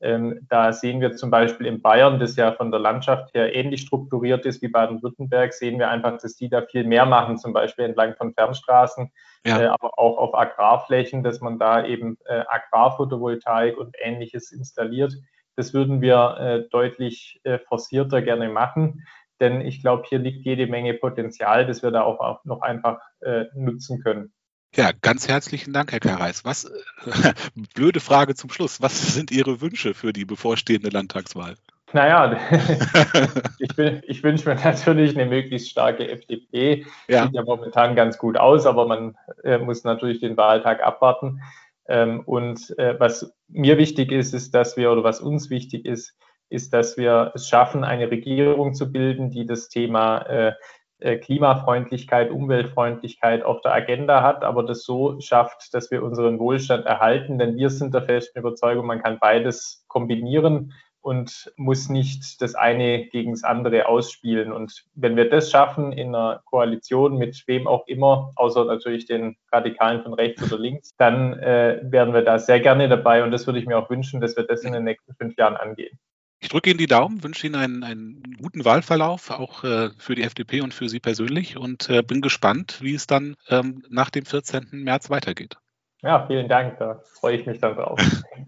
[0.05, 3.81] Ähm, da sehen wir zum Beispiel in Bayern, das ja von der Landschaft her ähnlich
[3.81, 7.85] strukturiert ist wie Baden-Württemberg, sehen wir einfach, dass die da viel mehr machen, zum Beispiel
[7.85, 9.11] entlang von Fernstraßen,
[9.47, 9.61] ja.
[9.61, 15.15] äh, aber auch auf Agrarflächen, dass man da eben äh, Agrarphotovoltaik und ähnliches installiert.
[15.55, 19.07] Das würden wir äh, deutlich äh, forcierter gerne machen,
[19.39, 22.99] denn ich glaube, hier liegt jede Menge Potenzial, das wir da auch, auch noch einfach
[23.21, 24.34] äh, nutzen können.
[24.75, 26.43] Ja, ganz herzlichen Dank, Herr Kareis.
[26.43, 26.69] Was,
[27.73, 28.81] blöde Frage zum Schluss.
[28.81, 31.55] Was sind Ihre Wünsche für die bevorstehende Landtagswahl?
[31.93, 32.37] Naja,
[33.59, 36.85] ich, ich wünsche mir natürlich eine möglichst starke FDP.
[37.07, 37.23] Ja.
[37.23, 41.41] Sieht ja momentan ganz gut aus, aber man äh, muss natürlich den Wahltag abwarten.
[41.87, 46.17] Ähm, und äh, was mir wichtig ist, ist, dass wir, oder was uns wichtig ist,
[46.49, 50.53] ist, dass wir es schaffen, eine Regierung zu bilden, die das Thema äh, äh,
[50.99, 57.37] Klimafreundlichkeit, Umweltfreundlichkeit auf der Agenda hat, aber das so schafft, dass wir unseren Wohlstand erhalten.
[57.37, 60.73] Denn wir sind der festen Überzeugung, man kann beides kombinieren
[61.05, 64.51] und muss nicht das eine gegen das andere ausspielen.
[64.51, 69.35] Und wenn wir das schaffen in einer Koalition mit wem auch immer, außer natürlich den
[69.51, 73.23] Radikalen von rechts oder links, dann äh, werden wir da sehr gerne dabei.
[73.23, 75.57] Und das würde ich mir auch wünschen, dass wir das in den nächsten fünf Jahren
[75.57, 75.99] angehen.
[76.39, 80.23] Ich drücke Ihnen die Daumen, wünsche Ihnen einen, einen guten Wahlverlauf, auch äh, für die
[80.23, 84.25] FDP und für Sie persönlich und äh, bin gespannt, wie es dann ähm, nach dem
[84.25, 84.67] 14.
[84.71, 85.57] März weitergeht.
[86.01, 87.99] Ja, vielen Dank, da freue ich mich dann drauf.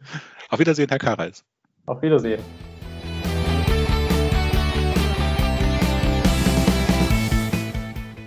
[0.50, 1.43] Auf Wiedersehen, Herr Kareis.
[1.86, 2.43] Auf Wiedersehen.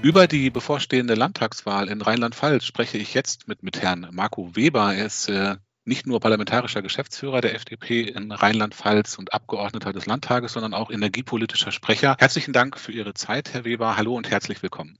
[0.02, 4.94] Über die bevorstehende Landtagswahl in Rheinland-Pfalz spreche ich jetzt mit, mit Herrn Marco Weber.
[4.94, 5.56] Er ist äh,
[5.90, 11.72] nicht nur parlamentarischer Geschäftsführer der FDP in Rheinland-Pfalz und Abgeordneter des Landtages, sondern auch energiepolitischer
[11.72, 12.16] Sprecher.
[12.18, 13.96] Herzlichen Dank für Ihre Zeit, Herr Weber.
[13.96, 14.98] Hallo und herzlich willkommen.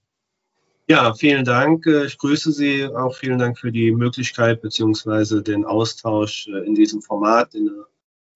[0.88, 1.86] Ja, vielen Dank.
[1.86, 2.84] Ich grüße Sie.
[2.84, 5.42] Auch vielen Dank für die Möglichkeit bzw.
[5.42, 7.86] den Austausch äh, in diesem Format in der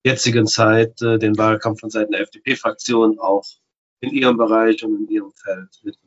[0.04, 3.44] jetzigen Zeit, äh, den Wahlkampf von Seiten der FDP-Fraktion auch
[3.98, 5.98] in Ihrem Bereich und in Ihrem Feld mit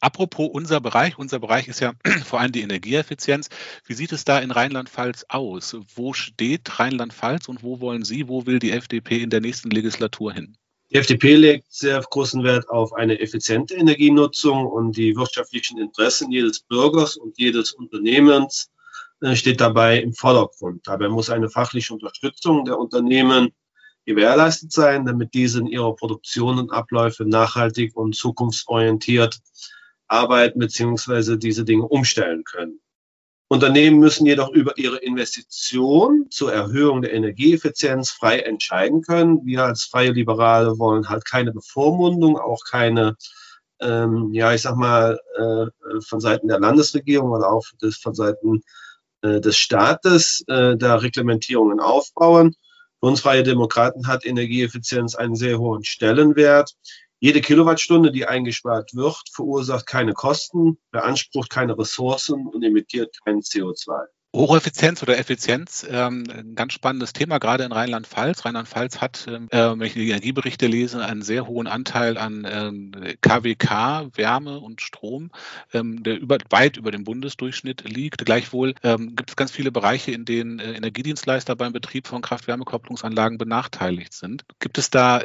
[0.00, 1.92] Apropos unser Bereich, unser Bereich ist ja
[2.24, 3.48] vor allem die Energieeffizienz.
[3.84, 5.76] Wie sieht es da in Rheinland-Pfalz aus?
[5.94, 10.32] Wo steht Rheinland-Pfalz und wo wollen Sie, wo will die FDP in der nächsten Legislatur
[10.32, 10.56] hin?
[10.90, 16.60] Die FDP legt sehr großen Wert auf eine effiziente Energienutzung und die wirtschaftlichen Interessen jedes
[16.60, 18.70] Bürgers und jedes Unternehmens
[19.20, 20.86] äh, steht dabei im Vordergrund.
[20.86, 23.50] Dabei muss eine fachliche Unterstützung der Unternehmen
[24.06, 29.38] gewährleistet sein, damit diese in ihrer Produktion und Abläufe nachhaltig und zukunftsorientiert
[30.08, 31.36] arbeiten bzw.
[31.36, 32.80] diese Dinge umstellen können.
[33.50, 39.46] Unternehmen müssen jedoch über ihre Investition zur Erhöhung der Energieeffizienz frei entscheiden können.
[39.46, 43.16] Wir als freie Liberale wollen halt keine Bevormundung, auch keine,
[43.80, 48.62] ähm, ja, ich sag mal, äh, von Seiten der Landesregierung oder auch des, von Seiten
[49.22, 52.54] äh, des Staates äh, da Reglementierungen aufbauen.
[53.00, 56.74] Für uns freie Demokraten hat Energieeffizienz einen sehr hohen Stellenwert.
[57.20, 64.06] Jede Kilowattstunde, die eingespart wird, verursacht keine Kosten, beansprucht keine Ressourcen und emittiert kein CO2.
[64.36, 68.44] Hocheffizienz oder Effizienz, ähm, ein ganz spannendes Thema, gerade in Rheinland-Pfalz.
[68.44, 72.92] Rheinland-Pfalz hat, ähm, äh, wenn ich die Energieberichte lese, einen sehr hohen Anteil an ähm,
[73.22, 75.30] KWK, Wärme und Strom,
[75.72, 78.26] ähm, der über, weit über dem Bundesdurchschnitt liegt.
[78.26, 83.38] Gleichwohl ähm, gibt es ganz viele Bereiche, in denen äh, Energiedienstleister beim Betrieb von Kraft-Wärme-Kopplungsanlagen
[83.38, 84.44] benachteiligt sind.
[84.60, 85.22] Gibt es da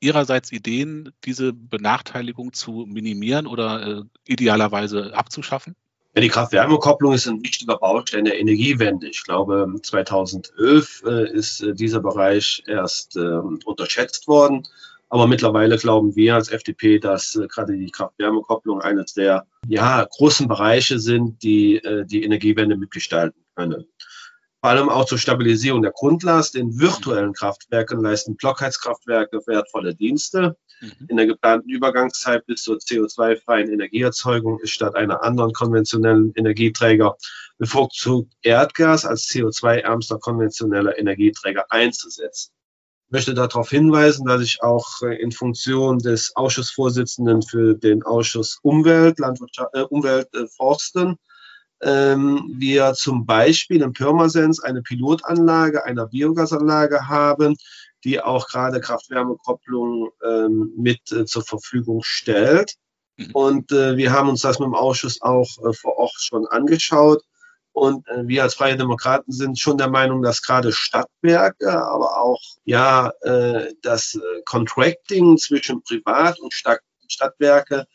[0.00, 5.74] Ihrerseits Ideen, diese Benachteiligung zu minimieren oder äh, idealerweise abzuschaffen?
[6.14, 9.08] Ja, die Kraft-Wärme-Kopplung ist ein wichtiger Baustein der Energiewende.
[9.08, 14.62] Ich glaube, 2011 äh, ist äh, dieser Bereich erst äh, unterschätzt worden.
[15.08, 20.48] Aber mittlerweile glauben wir als FDP, dass äh, gerade die Kraft-Wärme-Kopplung eines der ja, großen
[20.48, 23.86] Bereiche sind, die äh, die Energiewende mitgestalten können
[24.66, 26.56] vor allem auch zur Stabilisierung der Grundlast.
[26.56, 30.56] In virtuellen Kraftwerken leisten Blockheizkraftwerke wertvolle Dienste.
[30.80, 31.06] Mhm.
[31.06, 37.14] In der geplanten Übergangszeit bis zur CO2-freien Energieerzeugung ist statt einer anderen konventionellen Energieträger
[37.58, 42.50] bevorzugt Erdgas als CO2-ärmster konventioneller Energieträger einzusetzen.
[43.06, 48.58] Ich möchte darauf hinweisen, dass ich auch äh, in Funktion des Ausschussvorsitzenden für den Ausschuss
[48.62, 51.18] Umwelt, Landwirtschaft, äh, Umwelt, äh, Forsten
[51.82, 57.56] ähm, wir zum Beispiel in Pirmasens eine Pilotanlage einer Biogasanlage haben,
[58.04, 62.74] die auch gerade Kraft-Wärme-Kopplung ähm, mit äh, zur Verfügung stellt.
[63.16, 63.30] Mhm.
[63.32, 67.22] Und äh, wir haben uns das mit dem Ausschuss auch äh, vor Ort schon angeschaut.
[67.72, 72.40] Und äh, wir als Freie Demokraten sind schon der Meinung, dass gerade Stadtwerke, aber auch
[72.64, 77.86] ja äh, das äh, Contracting zwischen Privat- und Stadt Stadtwerke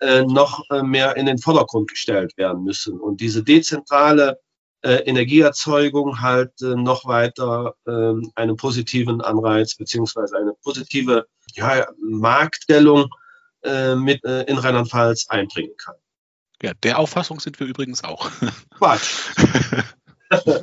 [0.00, 3.00] äh, noch äh, mehr in den Vordergrund gestellt werden müssen.
[3.00, 4.40] Und diese dezentrale
[4.82, 13.08] äh, Energieerzeugung halt äh, noch weiter äh, einen positiven Anreiz beziehungsweise eine positive ja, Marktstellung
[13.62, 15.96] äh, mit in Rheinland-Pfalz einbringen kann.
[16.62, 18.30] Ja, der Auffassung sind wir übrigens auch.
[18.76, 19.32] Quatsch.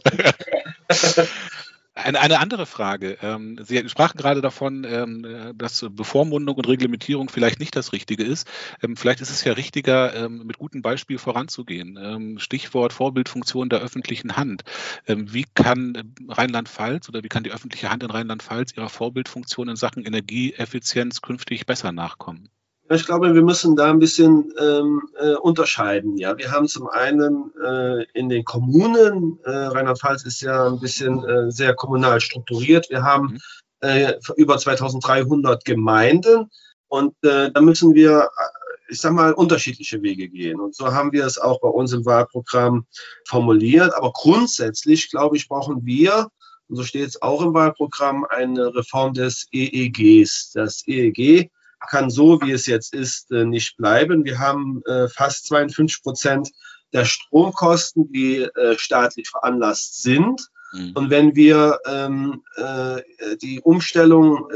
[1.98, 3.18] Eine, eine andere Frage.
[3.22, 8.50] Ähm, Sie sprachen gerade davon, ähm, dass Bevormundung und Reglementierung vielleicht nicht das Richtige ist.
[8.84, 12.38] Ähm, vielleicht ist es ja richtiger, mit gutem Beispiel voranzugehen.
[12.40, 14.64] Stichwort Vorbildfunktion der öffentlichen Hand.
[15.08, 20.04] Wie kann Rheinland-Pfalz oder wie kann die öffentliche Hand in Rheinland-Pfalz ihrer Vorbildfunktion in Sachen
[20.04, 22.50] Energieeffizienz künftig besser nachkommen?
[22.90, 26.18] Ich glaube, wir müssen da ein bisschen ähm, äh, unterscheiden.
[26.18, 31.24] Ja, wir haben zum einen äh, in den Kommunen, äh, Rheinland-Pfalz ist ja ein bisschen
[31.24, 32.92] äh, sehr kommunal strukturiert.
[32.92, 33.40] Wir haben mhm.
[33.80, 36.52] äh, über 2300 Gemeinden
[36.88, 40.60] und äh, da müssen wir, äh, ich sag mal, unterschiedliche Wege gehen.
[40.60, 42.86] Und so haben wir es auch bei uns im Wahlprogramm
[43.28, 43.96] formuliert.
[43.96, 46.28] Aber grundsätzlich, glaube ich, brauchen wir
[46.68, 50.52] und so steht es auch im Wahlprogramm, eine Reform des EEGs.
[50.54, 51.50] Das EEG
[51.90, 54.26] kann so, wie es jetzt ist, äh, nicht bleiben.
[54.26, 56.52] Wir haben äh, fast 52 Prozent
[56.94, 60.48] der Stromkosten, die äh, staatlich veranlasst sind.
[60.74, 60.92] Mhm.
[60.94, 63.02] Und wenn wir ähm, äh,
[63.42, 64.48] die Umstellung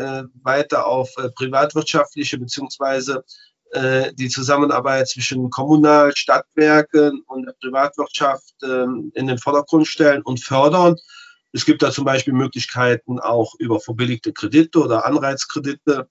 [0.43, 3.23] weiter auf privatwirtschaftliche beziehungsweise
[4.13, 10.95] die Zusammenarbeit zwischen Kommunal, Stadtwerken und der Privatwirtschaft äh, in den Vordergrund stellen und fördern,
[11.51, 16.08] es gibt da zum Beispiel Möglichkeiten auch über verbilligte Kredite oder Anreizkredite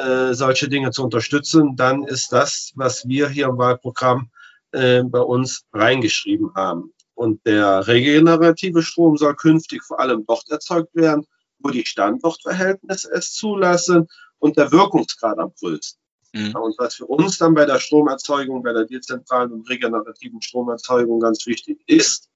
[0.00, 4.30] äh, solche Dinge zu unterstützen, dann ist das, was wir hier im Wahlprogramm
[4.72, 6.92] äh, bei uns reingeschrieben haben.
[7.14, 11.26] Und der regenerative Strom soll künftig vor allem dort erzeugt werden,
[11.58, 14.08] wo die Standortverhältnisse es zulassen
[14.38, 16.00] und der Wirkungsgrad am größten.
[16.32, 16.54] Mhm.
[16.54, 21.46] Und was für uns dann bei der Stromerzeugung, bei der dezentralen und regenerativen Stromerzeugung ganz
[21.46, 22.30] wichtig ist,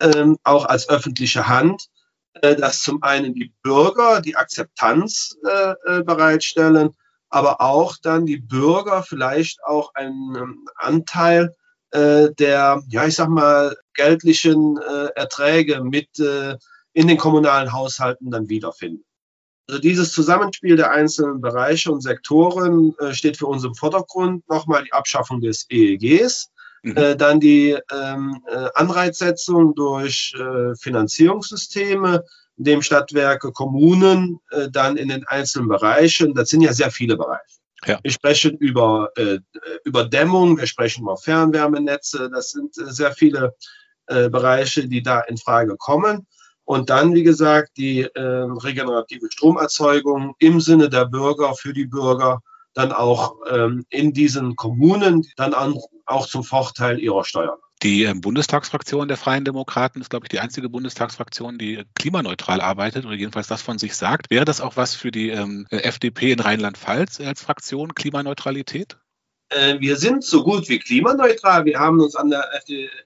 [0.00, 1.88] ähm, auch als öffentliche Hand,
[2.34, 6.96] äh, dass zum einen die Bürger die Akzeptanz äh, äh, bereitstellen,
[7.34, 11.52] aber auch dann die Bürger vielleicht auch einen ähm, Anteil
[11.90, 16.56] äh, der, ja, ich sag mal, geldlichen äh, Erträge mit äh,
[16.92, 19.04] in den kommunalen Haushalten dann wiederfinden.
[19.66, 24.48] Also dieses Zusammenspiel der einzelnen Bereiche und Sektoren äh, steht für uns im Vordergrund.
[24.48, 26.52] Nochmal die Abschaffung des EEGs,
[26.84, 26.96] mhm.
[26.96, 30.36] äh, dann die ähm, äh, Anreizsetzung durch
[30.78, 32.22] Finanzierungssysteme,
[32.56, 37.42] indem Stadtwerke, Kommunen äh, dann in den einzelnen Bereichen, das sind ja sehr viele Bereiche.
[37.86, 37.98] Ja.
[38.02, 39.38] Wir sprechen über, äh,
[39.84, 43.54] über Dämmung, wir sprechen über Fernwärmenetze, das sind äh, sehr viele
[44.06, 46.26] äh, Bereiche, die da in Frage kommen.
[46.64, 52.40] Und dann, wie gesagt, die äh, regenerative Stromerzeugung im Sinne der Bürger, für die Bürger,
[52.72, 57.58] dann auch ähm, in diesen Kommunen, dann an, auch zum Vorteil ihrer Steuern.
[57.84, 63.04] Die ähm, Bundestagsfraktion der Freien Demokraten ist, glaube ich, die einzige Bundestagsfraktion, die klimaneutral arbeitet
[63.04, 64.30] oder jedenfalls das von sich sagt.
[64.30, 68.96] Wäre das auch was für die ähm, FDP in Rheinland-Pfalz als Fraktion, Klimaneutralität?
[69.50, 71.66] Äh, wir sind so gut wie klimaneutral.
[71.66, 72.48] Wir haben uns an der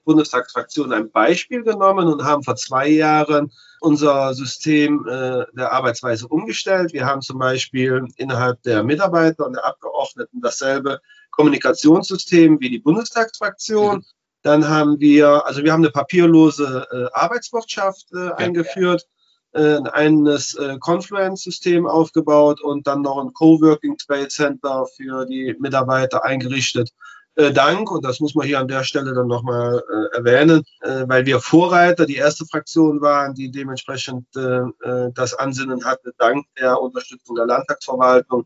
[0.05, 6.93] Bundestagsfraktion ein Beispiel genommen und haben vor zwei Jahren unser System äh, der Arbeitsweise umgestellt.
[6.93, 13.97] Wir haben zum Beispiel innerhalb der Mitarbeiter und der Abgeordneten dasselbe Kommunikationssystem wie die Bundestagsfraktion.
[13.97, 14.05] Mhm.
[14.41, 18.35] Dann haben wir, also wir haben eine papierlose äh, Arbeitswirtschaft äh, ja.
[18.35, 19.05] eingeführt,
[19.51, 26.23] äh, ein äh, Confluence-System aufgebaut und dann noch ein Coworking Space Center für die Mitarbeiter
[26.23, 26.91] eingerichtet.
[27.35, 31.05] Äh, Dank, und das muss man hier an der Stelle dann nochmal äh, erwähnen, äh,
[31.07, 36.45] weil wir Vorreiter, die erste Fraktion waren, die dementsprechend äh, äh das Ansinnen hatte, dank
[36.59, 38.45] der Unterstützung der Landtagsverwaltung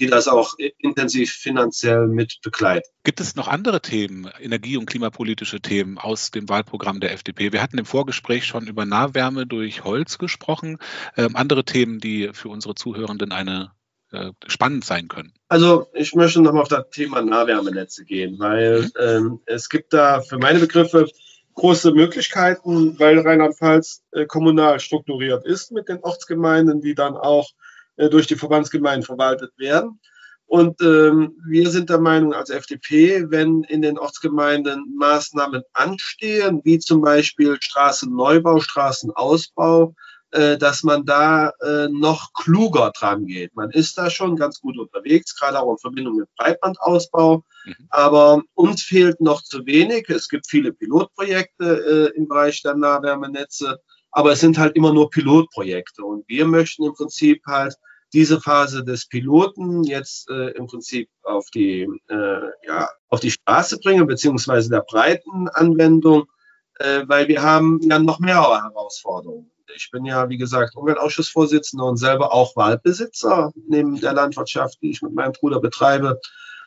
[0.00, 2.88] die das auch intensiv finanziell mit begleiten.
[3.04, 7.52] Gibt es noch andere Themen, energie- und klimapolitische Themen aus dem Wahlprogramm der FDP?
[7.52, 10.78] Wir hatten im Vorgespräch schon über Nahwärme durch Holz gesprochen.
[11.16, 13.72] Ähm, andere Themen, die für unsere Zuhörenden eine
[14.12, 15.34] äh, spannend sein können.
[15.48, 18.90] Also ich möchte nochmal auf das Thema Nahwärmenetze gehen, weil mhm.
[18.98, 21.06] ähm, es gibt da für meine Begriffe
[21.54, 27.50] große Möglichkeiten, weil Rheinland-Pfalz äh, kommunal strukturiert ist mit den Ortsgemeinden, die dann auch
[28.08, 30.00] durch die Verbandsgemeinden verwaltet werden.
[30.46, 36.80] Und ähm, wir sind der Meinung als FDP, wenn in den Ortsgemeinden Maßnahmen anstehen, wie
[36.80, 39.94] zum Beispiel Straßenneubau, Straßenausbau,
[40.32, 43.54] äh, dass man da äh, noch kluger dran geht.
[43.54, 47.44] Man ist da schon ganz gut unterwegs, gerade auch in Verbindung mit Breitbandausbau.
[47.64, 47.74] Mhm.
[47.88, 50.08] Aber uns fehlt noch zu wenig.
[50.08, 53.78] Es gibt viele Pilotprojekte äh, im Bereich der Nahwärmenetze,
[54.10, 56.04] aber es sind halt immer nur Pilotprojekte.
[56.04, 57.74] Und wir möchten im Prinzip halt
[58.12, 63.78] diese Phase des Piloten jetzt äh, im Prinzip auf die, äh, ja, auf die Straße
[63.78, 66.24] bringen, beziehungsweise der breiten Anwendung,
[66.78, 69.50] äh, weil wir haben ja noch mehrere Herausforderungen.
[69.76, 75.02] Ich bin ja, wie gesagt, Umweltausschussvorsitzender und selber auch Waldbesitzer neben der Landwirtschaft, die ich
[75.02, 76.18] mit meinem Bruder betreibe.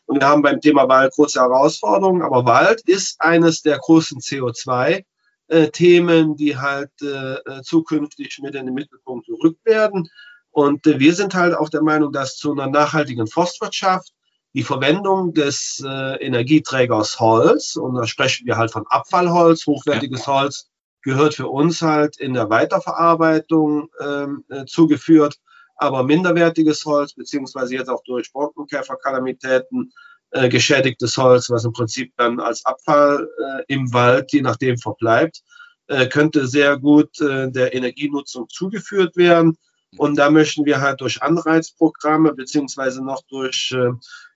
[0.05, 5.03] Und wir haben beim Thema Wald große Herausforderungen, aber Wald ist eines der großen CO2
[5.47, 10.09] äh, die halt äh, äh, zukünftig mit in den Mittelpunkt gerückt werden.
[10.53, 14.13] Und äh, wir sind halt auch der Meinung, dass zu einer nachhaltigen Forstwirtschaft
[14.53, 20.41] die Verwendung des äh, Energieträgers Holz, und da sprechen wir halt von Abfallholz, hochwertiges ja.
[20.41, 20.69] Holz,
[21.01, 25.39] gehört für uns halt in der Weiterverarbeitung ähm, äh, zugeführt,
[25.75, 29.91] aber minderwertiges Holz, beziehungsweise jetzt auch durch Borkenkäferkalamitäten
[30.29, 35.41] äh, geschädigtes Holz, was im Prinzip dann als Abfall äh, im Wald, je nachdem, verbleibt,
[35.87, 39.57] äh, könnte sehr gut äh, der Energienutzung zugeführt werden.
[39.97, 43.91] Und da möchten wir halt durch Anreizprogramme beziehungsweise noch durch äh,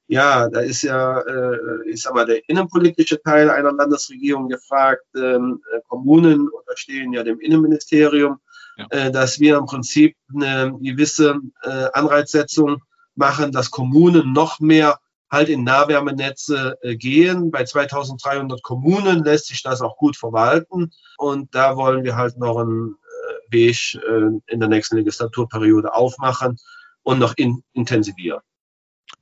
[0.08, 5.03] ja, da ist ja, äh, ich sag mal, der innenpolitische Teil einer Landesregierung gefragt.
[5.16, 8.39] Ähm, äh, Kommunen unterstehen ja dem Innenministerium,
[8.78, 8.86] ja.
[8.91, 12.82] äh, dass wir im Prinzip eine gewisse äh, Anreizsetzung
[13.16, 14.97] machen, dass Kommunen noch mehr
[15.30, 17.51] halt in Nahwärmenetze äh, gehen.
[17.51, 20.91] Bei 2300 Kommunen lässt sich das auch gut verwalten.
[21.18, 22.95] Und da wollen wir halt noch einen
[23.52, 26.58] Weg äh, in der nächsten Legislaturperiode aufmachen
[27.04, 28.41] und noch in, intensivieren.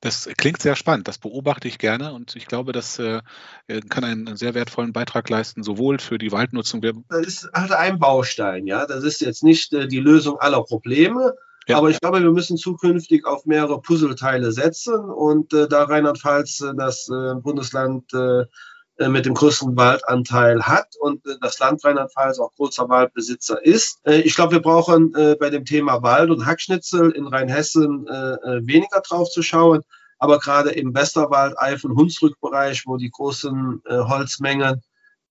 [0.01, 3.21] Das klingt sehr spannend, das beobachte ich gerne und ich glaube, das äh,
[3.67, 6.82] äh kann einen sehr wertvollen Beitrag leisten, sowohl für die Waldnutzung.
[6.82, 8.86] Das ist halt ein Baustein, ja.
[8.88, 11.34] Das ist jetzt nicht äh, die Lösung aller Probleme,
[11.67, 11.78] ja.
[11.78, 17.05] aber ich glaube, wir müssen zukünftig auf mehrere Puzzleteile setzen und äh, da Rheinland-Pfalz das
[17.41, 18.11] Bundesland
[18.97, 23.99] mit dem größten Waldanteil hat und äh, das Land Rheinland-Pfalz auch großer Waldbesitzer ist.
[24.05, 29.29] Äh, ich glaube, wir brauchen bei dem Thema Wald und Hackschnitzel in Rheinhessen weniger drauf
[29.29, 29.81] zu schauen.
[30.17, 34.81] Aber gerade im Westerwald, Eifel, Hunsrückbereich, wo die großen Holzmengen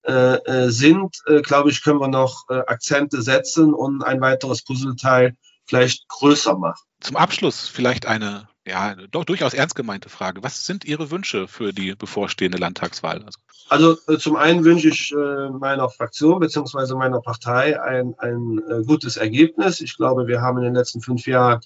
[0.06, 5.36] sind, glaube ich, können wir noch Akzente setzen und ein weiteres Puzzleteil
[5.66, 6.82] vielleicht größer machen.
[7.00, 10.42] Zum Abschluss vielleicht eine ja, doch durchaus ernst gemeinte Frage.
[10.42, 13.22] Was sind Ihre Wünsche für die bevorstehende Landtagswahl?
[13.24, 13.38] Also,
[13.68, 16.94] also äh, zum einen wünsche ich äh, meiner Fraktion bzw.
[16.94, 19.80] meiner Partei ein, ein äh, gutes Ergebnis.
[19.80, 21.60] Ich glaube, wir haben in den letzten fünf Jahren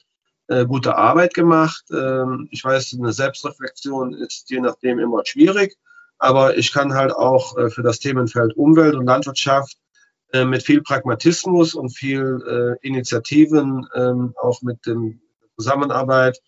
[0.49, 1.84] äh, gute Arbeit gemacht.
[1.92, 5.76] Ähm, ich weiß, eine Selbstreflexion ist je nachdem immer schwierig,
[6.18, 9.76] aber ich kann halt auch äh, für das Themenfeld Umwelt und Landwirtschaft
[10.32, 15.20] äh, mit viel Pragmatismus und viel Initiativen, ähm, auch mit dem
[15.57, 16.40] Zusammenarbeit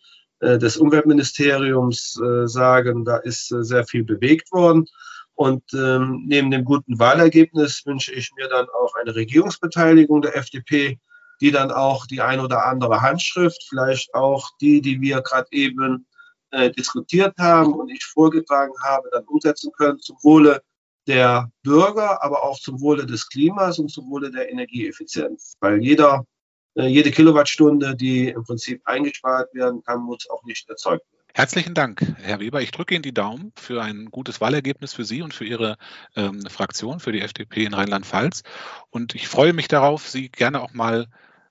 [0.59, 4.87] des Umweltministeriums äh, sagen, da ist äh, sehr viel bewegt worden.
[5.35, 10.99] Und ähm, neben dem guten Wahlergebnis wünsche ich mir dann auch eine Regierungsbeteiligung der FDP,
[11.41, 16.07] die dann auch die ein oder andere Handschrift, vielleicht auch die, die wir gerade eben
[16.51, 20.61] äh, diskutiert haben und ich vorgetragen habe, dann umsetzen können zum Wohle
[21.07, 25.55] der Bürger, aber auch zum Wohle des Klimas und zum Wohle der Energieeffizienz.
[25.61, 26.30] Weil jeder äh,
[26.75, 31.21] jede Kilowattstunde, die im Prinzip eingespart werden kann, muss auch nicht erzeugt werden.
[31.33, 32.61] Herzlichen Dank, Herr Weber.
[32.61, 35.77] Ich drücke Ihnen die Daumen für ein gutes Wahlergebnis für Sie und für Ihre
[36.17, 38.43] ähm, Fraktion, für die FDP in Rheinland-Pfalz.
[38.91, 41.07] Und ich freue mich darauf, Sie gerne auch mal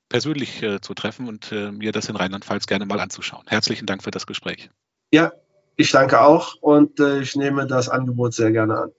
[0.10, 3.46] persönlich äh, zu treffen und äh, mir das in Rheinland-Pfalz gerne mal anzuschauen.
[3.48, 4.70] Herzlichen Dank für das Gespräch.
[5.14, 5.32] Ja,
[5.78, 8.92] ich danke auch und äh, ich nehme das Angebot sehr gerne an.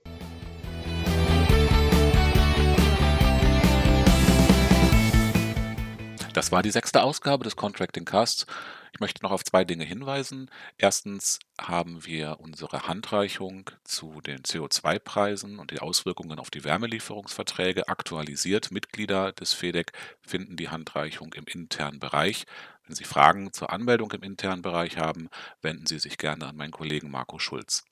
[6.41, 8.47] Das war die sechste Ausgabe des Contracting Casts.
[8.93, 10.49] Ich möchte noch auf zwei Dinge hinweisen.
[10.79, 18.71] Erstens haben wir unsere Handreichung zu den CO2-Preisen und die Auswirkungen auf die Wärmelieferungsverträge aktualisiert.
[18.71, 22.47] Mitglieder des FEDEC finden die Handreichung im internen Bereich.
[22.87, 25.29] Wenn Sie Fragen zur Anmeldung im internen Bereich haben,
[25.61, 27.83] wenden Sie sich gerne an meinen Kollegen Marco Schulz.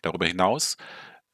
[0.00, 0.78] Darüber hinaus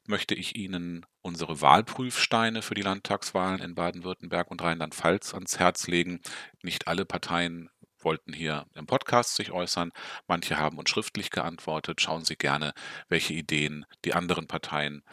[0.07, 6.21] möchte ich Ihnen unsere Wahlprüfsteine für die Landtagswahlen in Baden-Württemberg und Rheinland-Pfalz ans Herz legen.
[6.61, 9.91] Nicht alle Parteien wollten hier im Podcast sich äußern.
[10.27, 12.01] Manche haben uns schriftlich geantwortet.
[12.01, 12.73] Schauen Sie gerne,
[13.09, 15.03] welche Ideen die anderen Parteien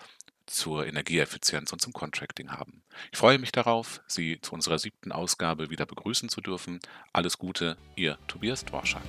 [0.46, 2.84] zur Energieeffizienz und zum Contracting haben.
[3.10, 6.80] Ich freue mich darauf, Sie zu unserer siebten Ausgabe wieder begrüßen zu dürfen.
[7.12, 9.02] Alles Gute, Ihr Tobias Dworschak.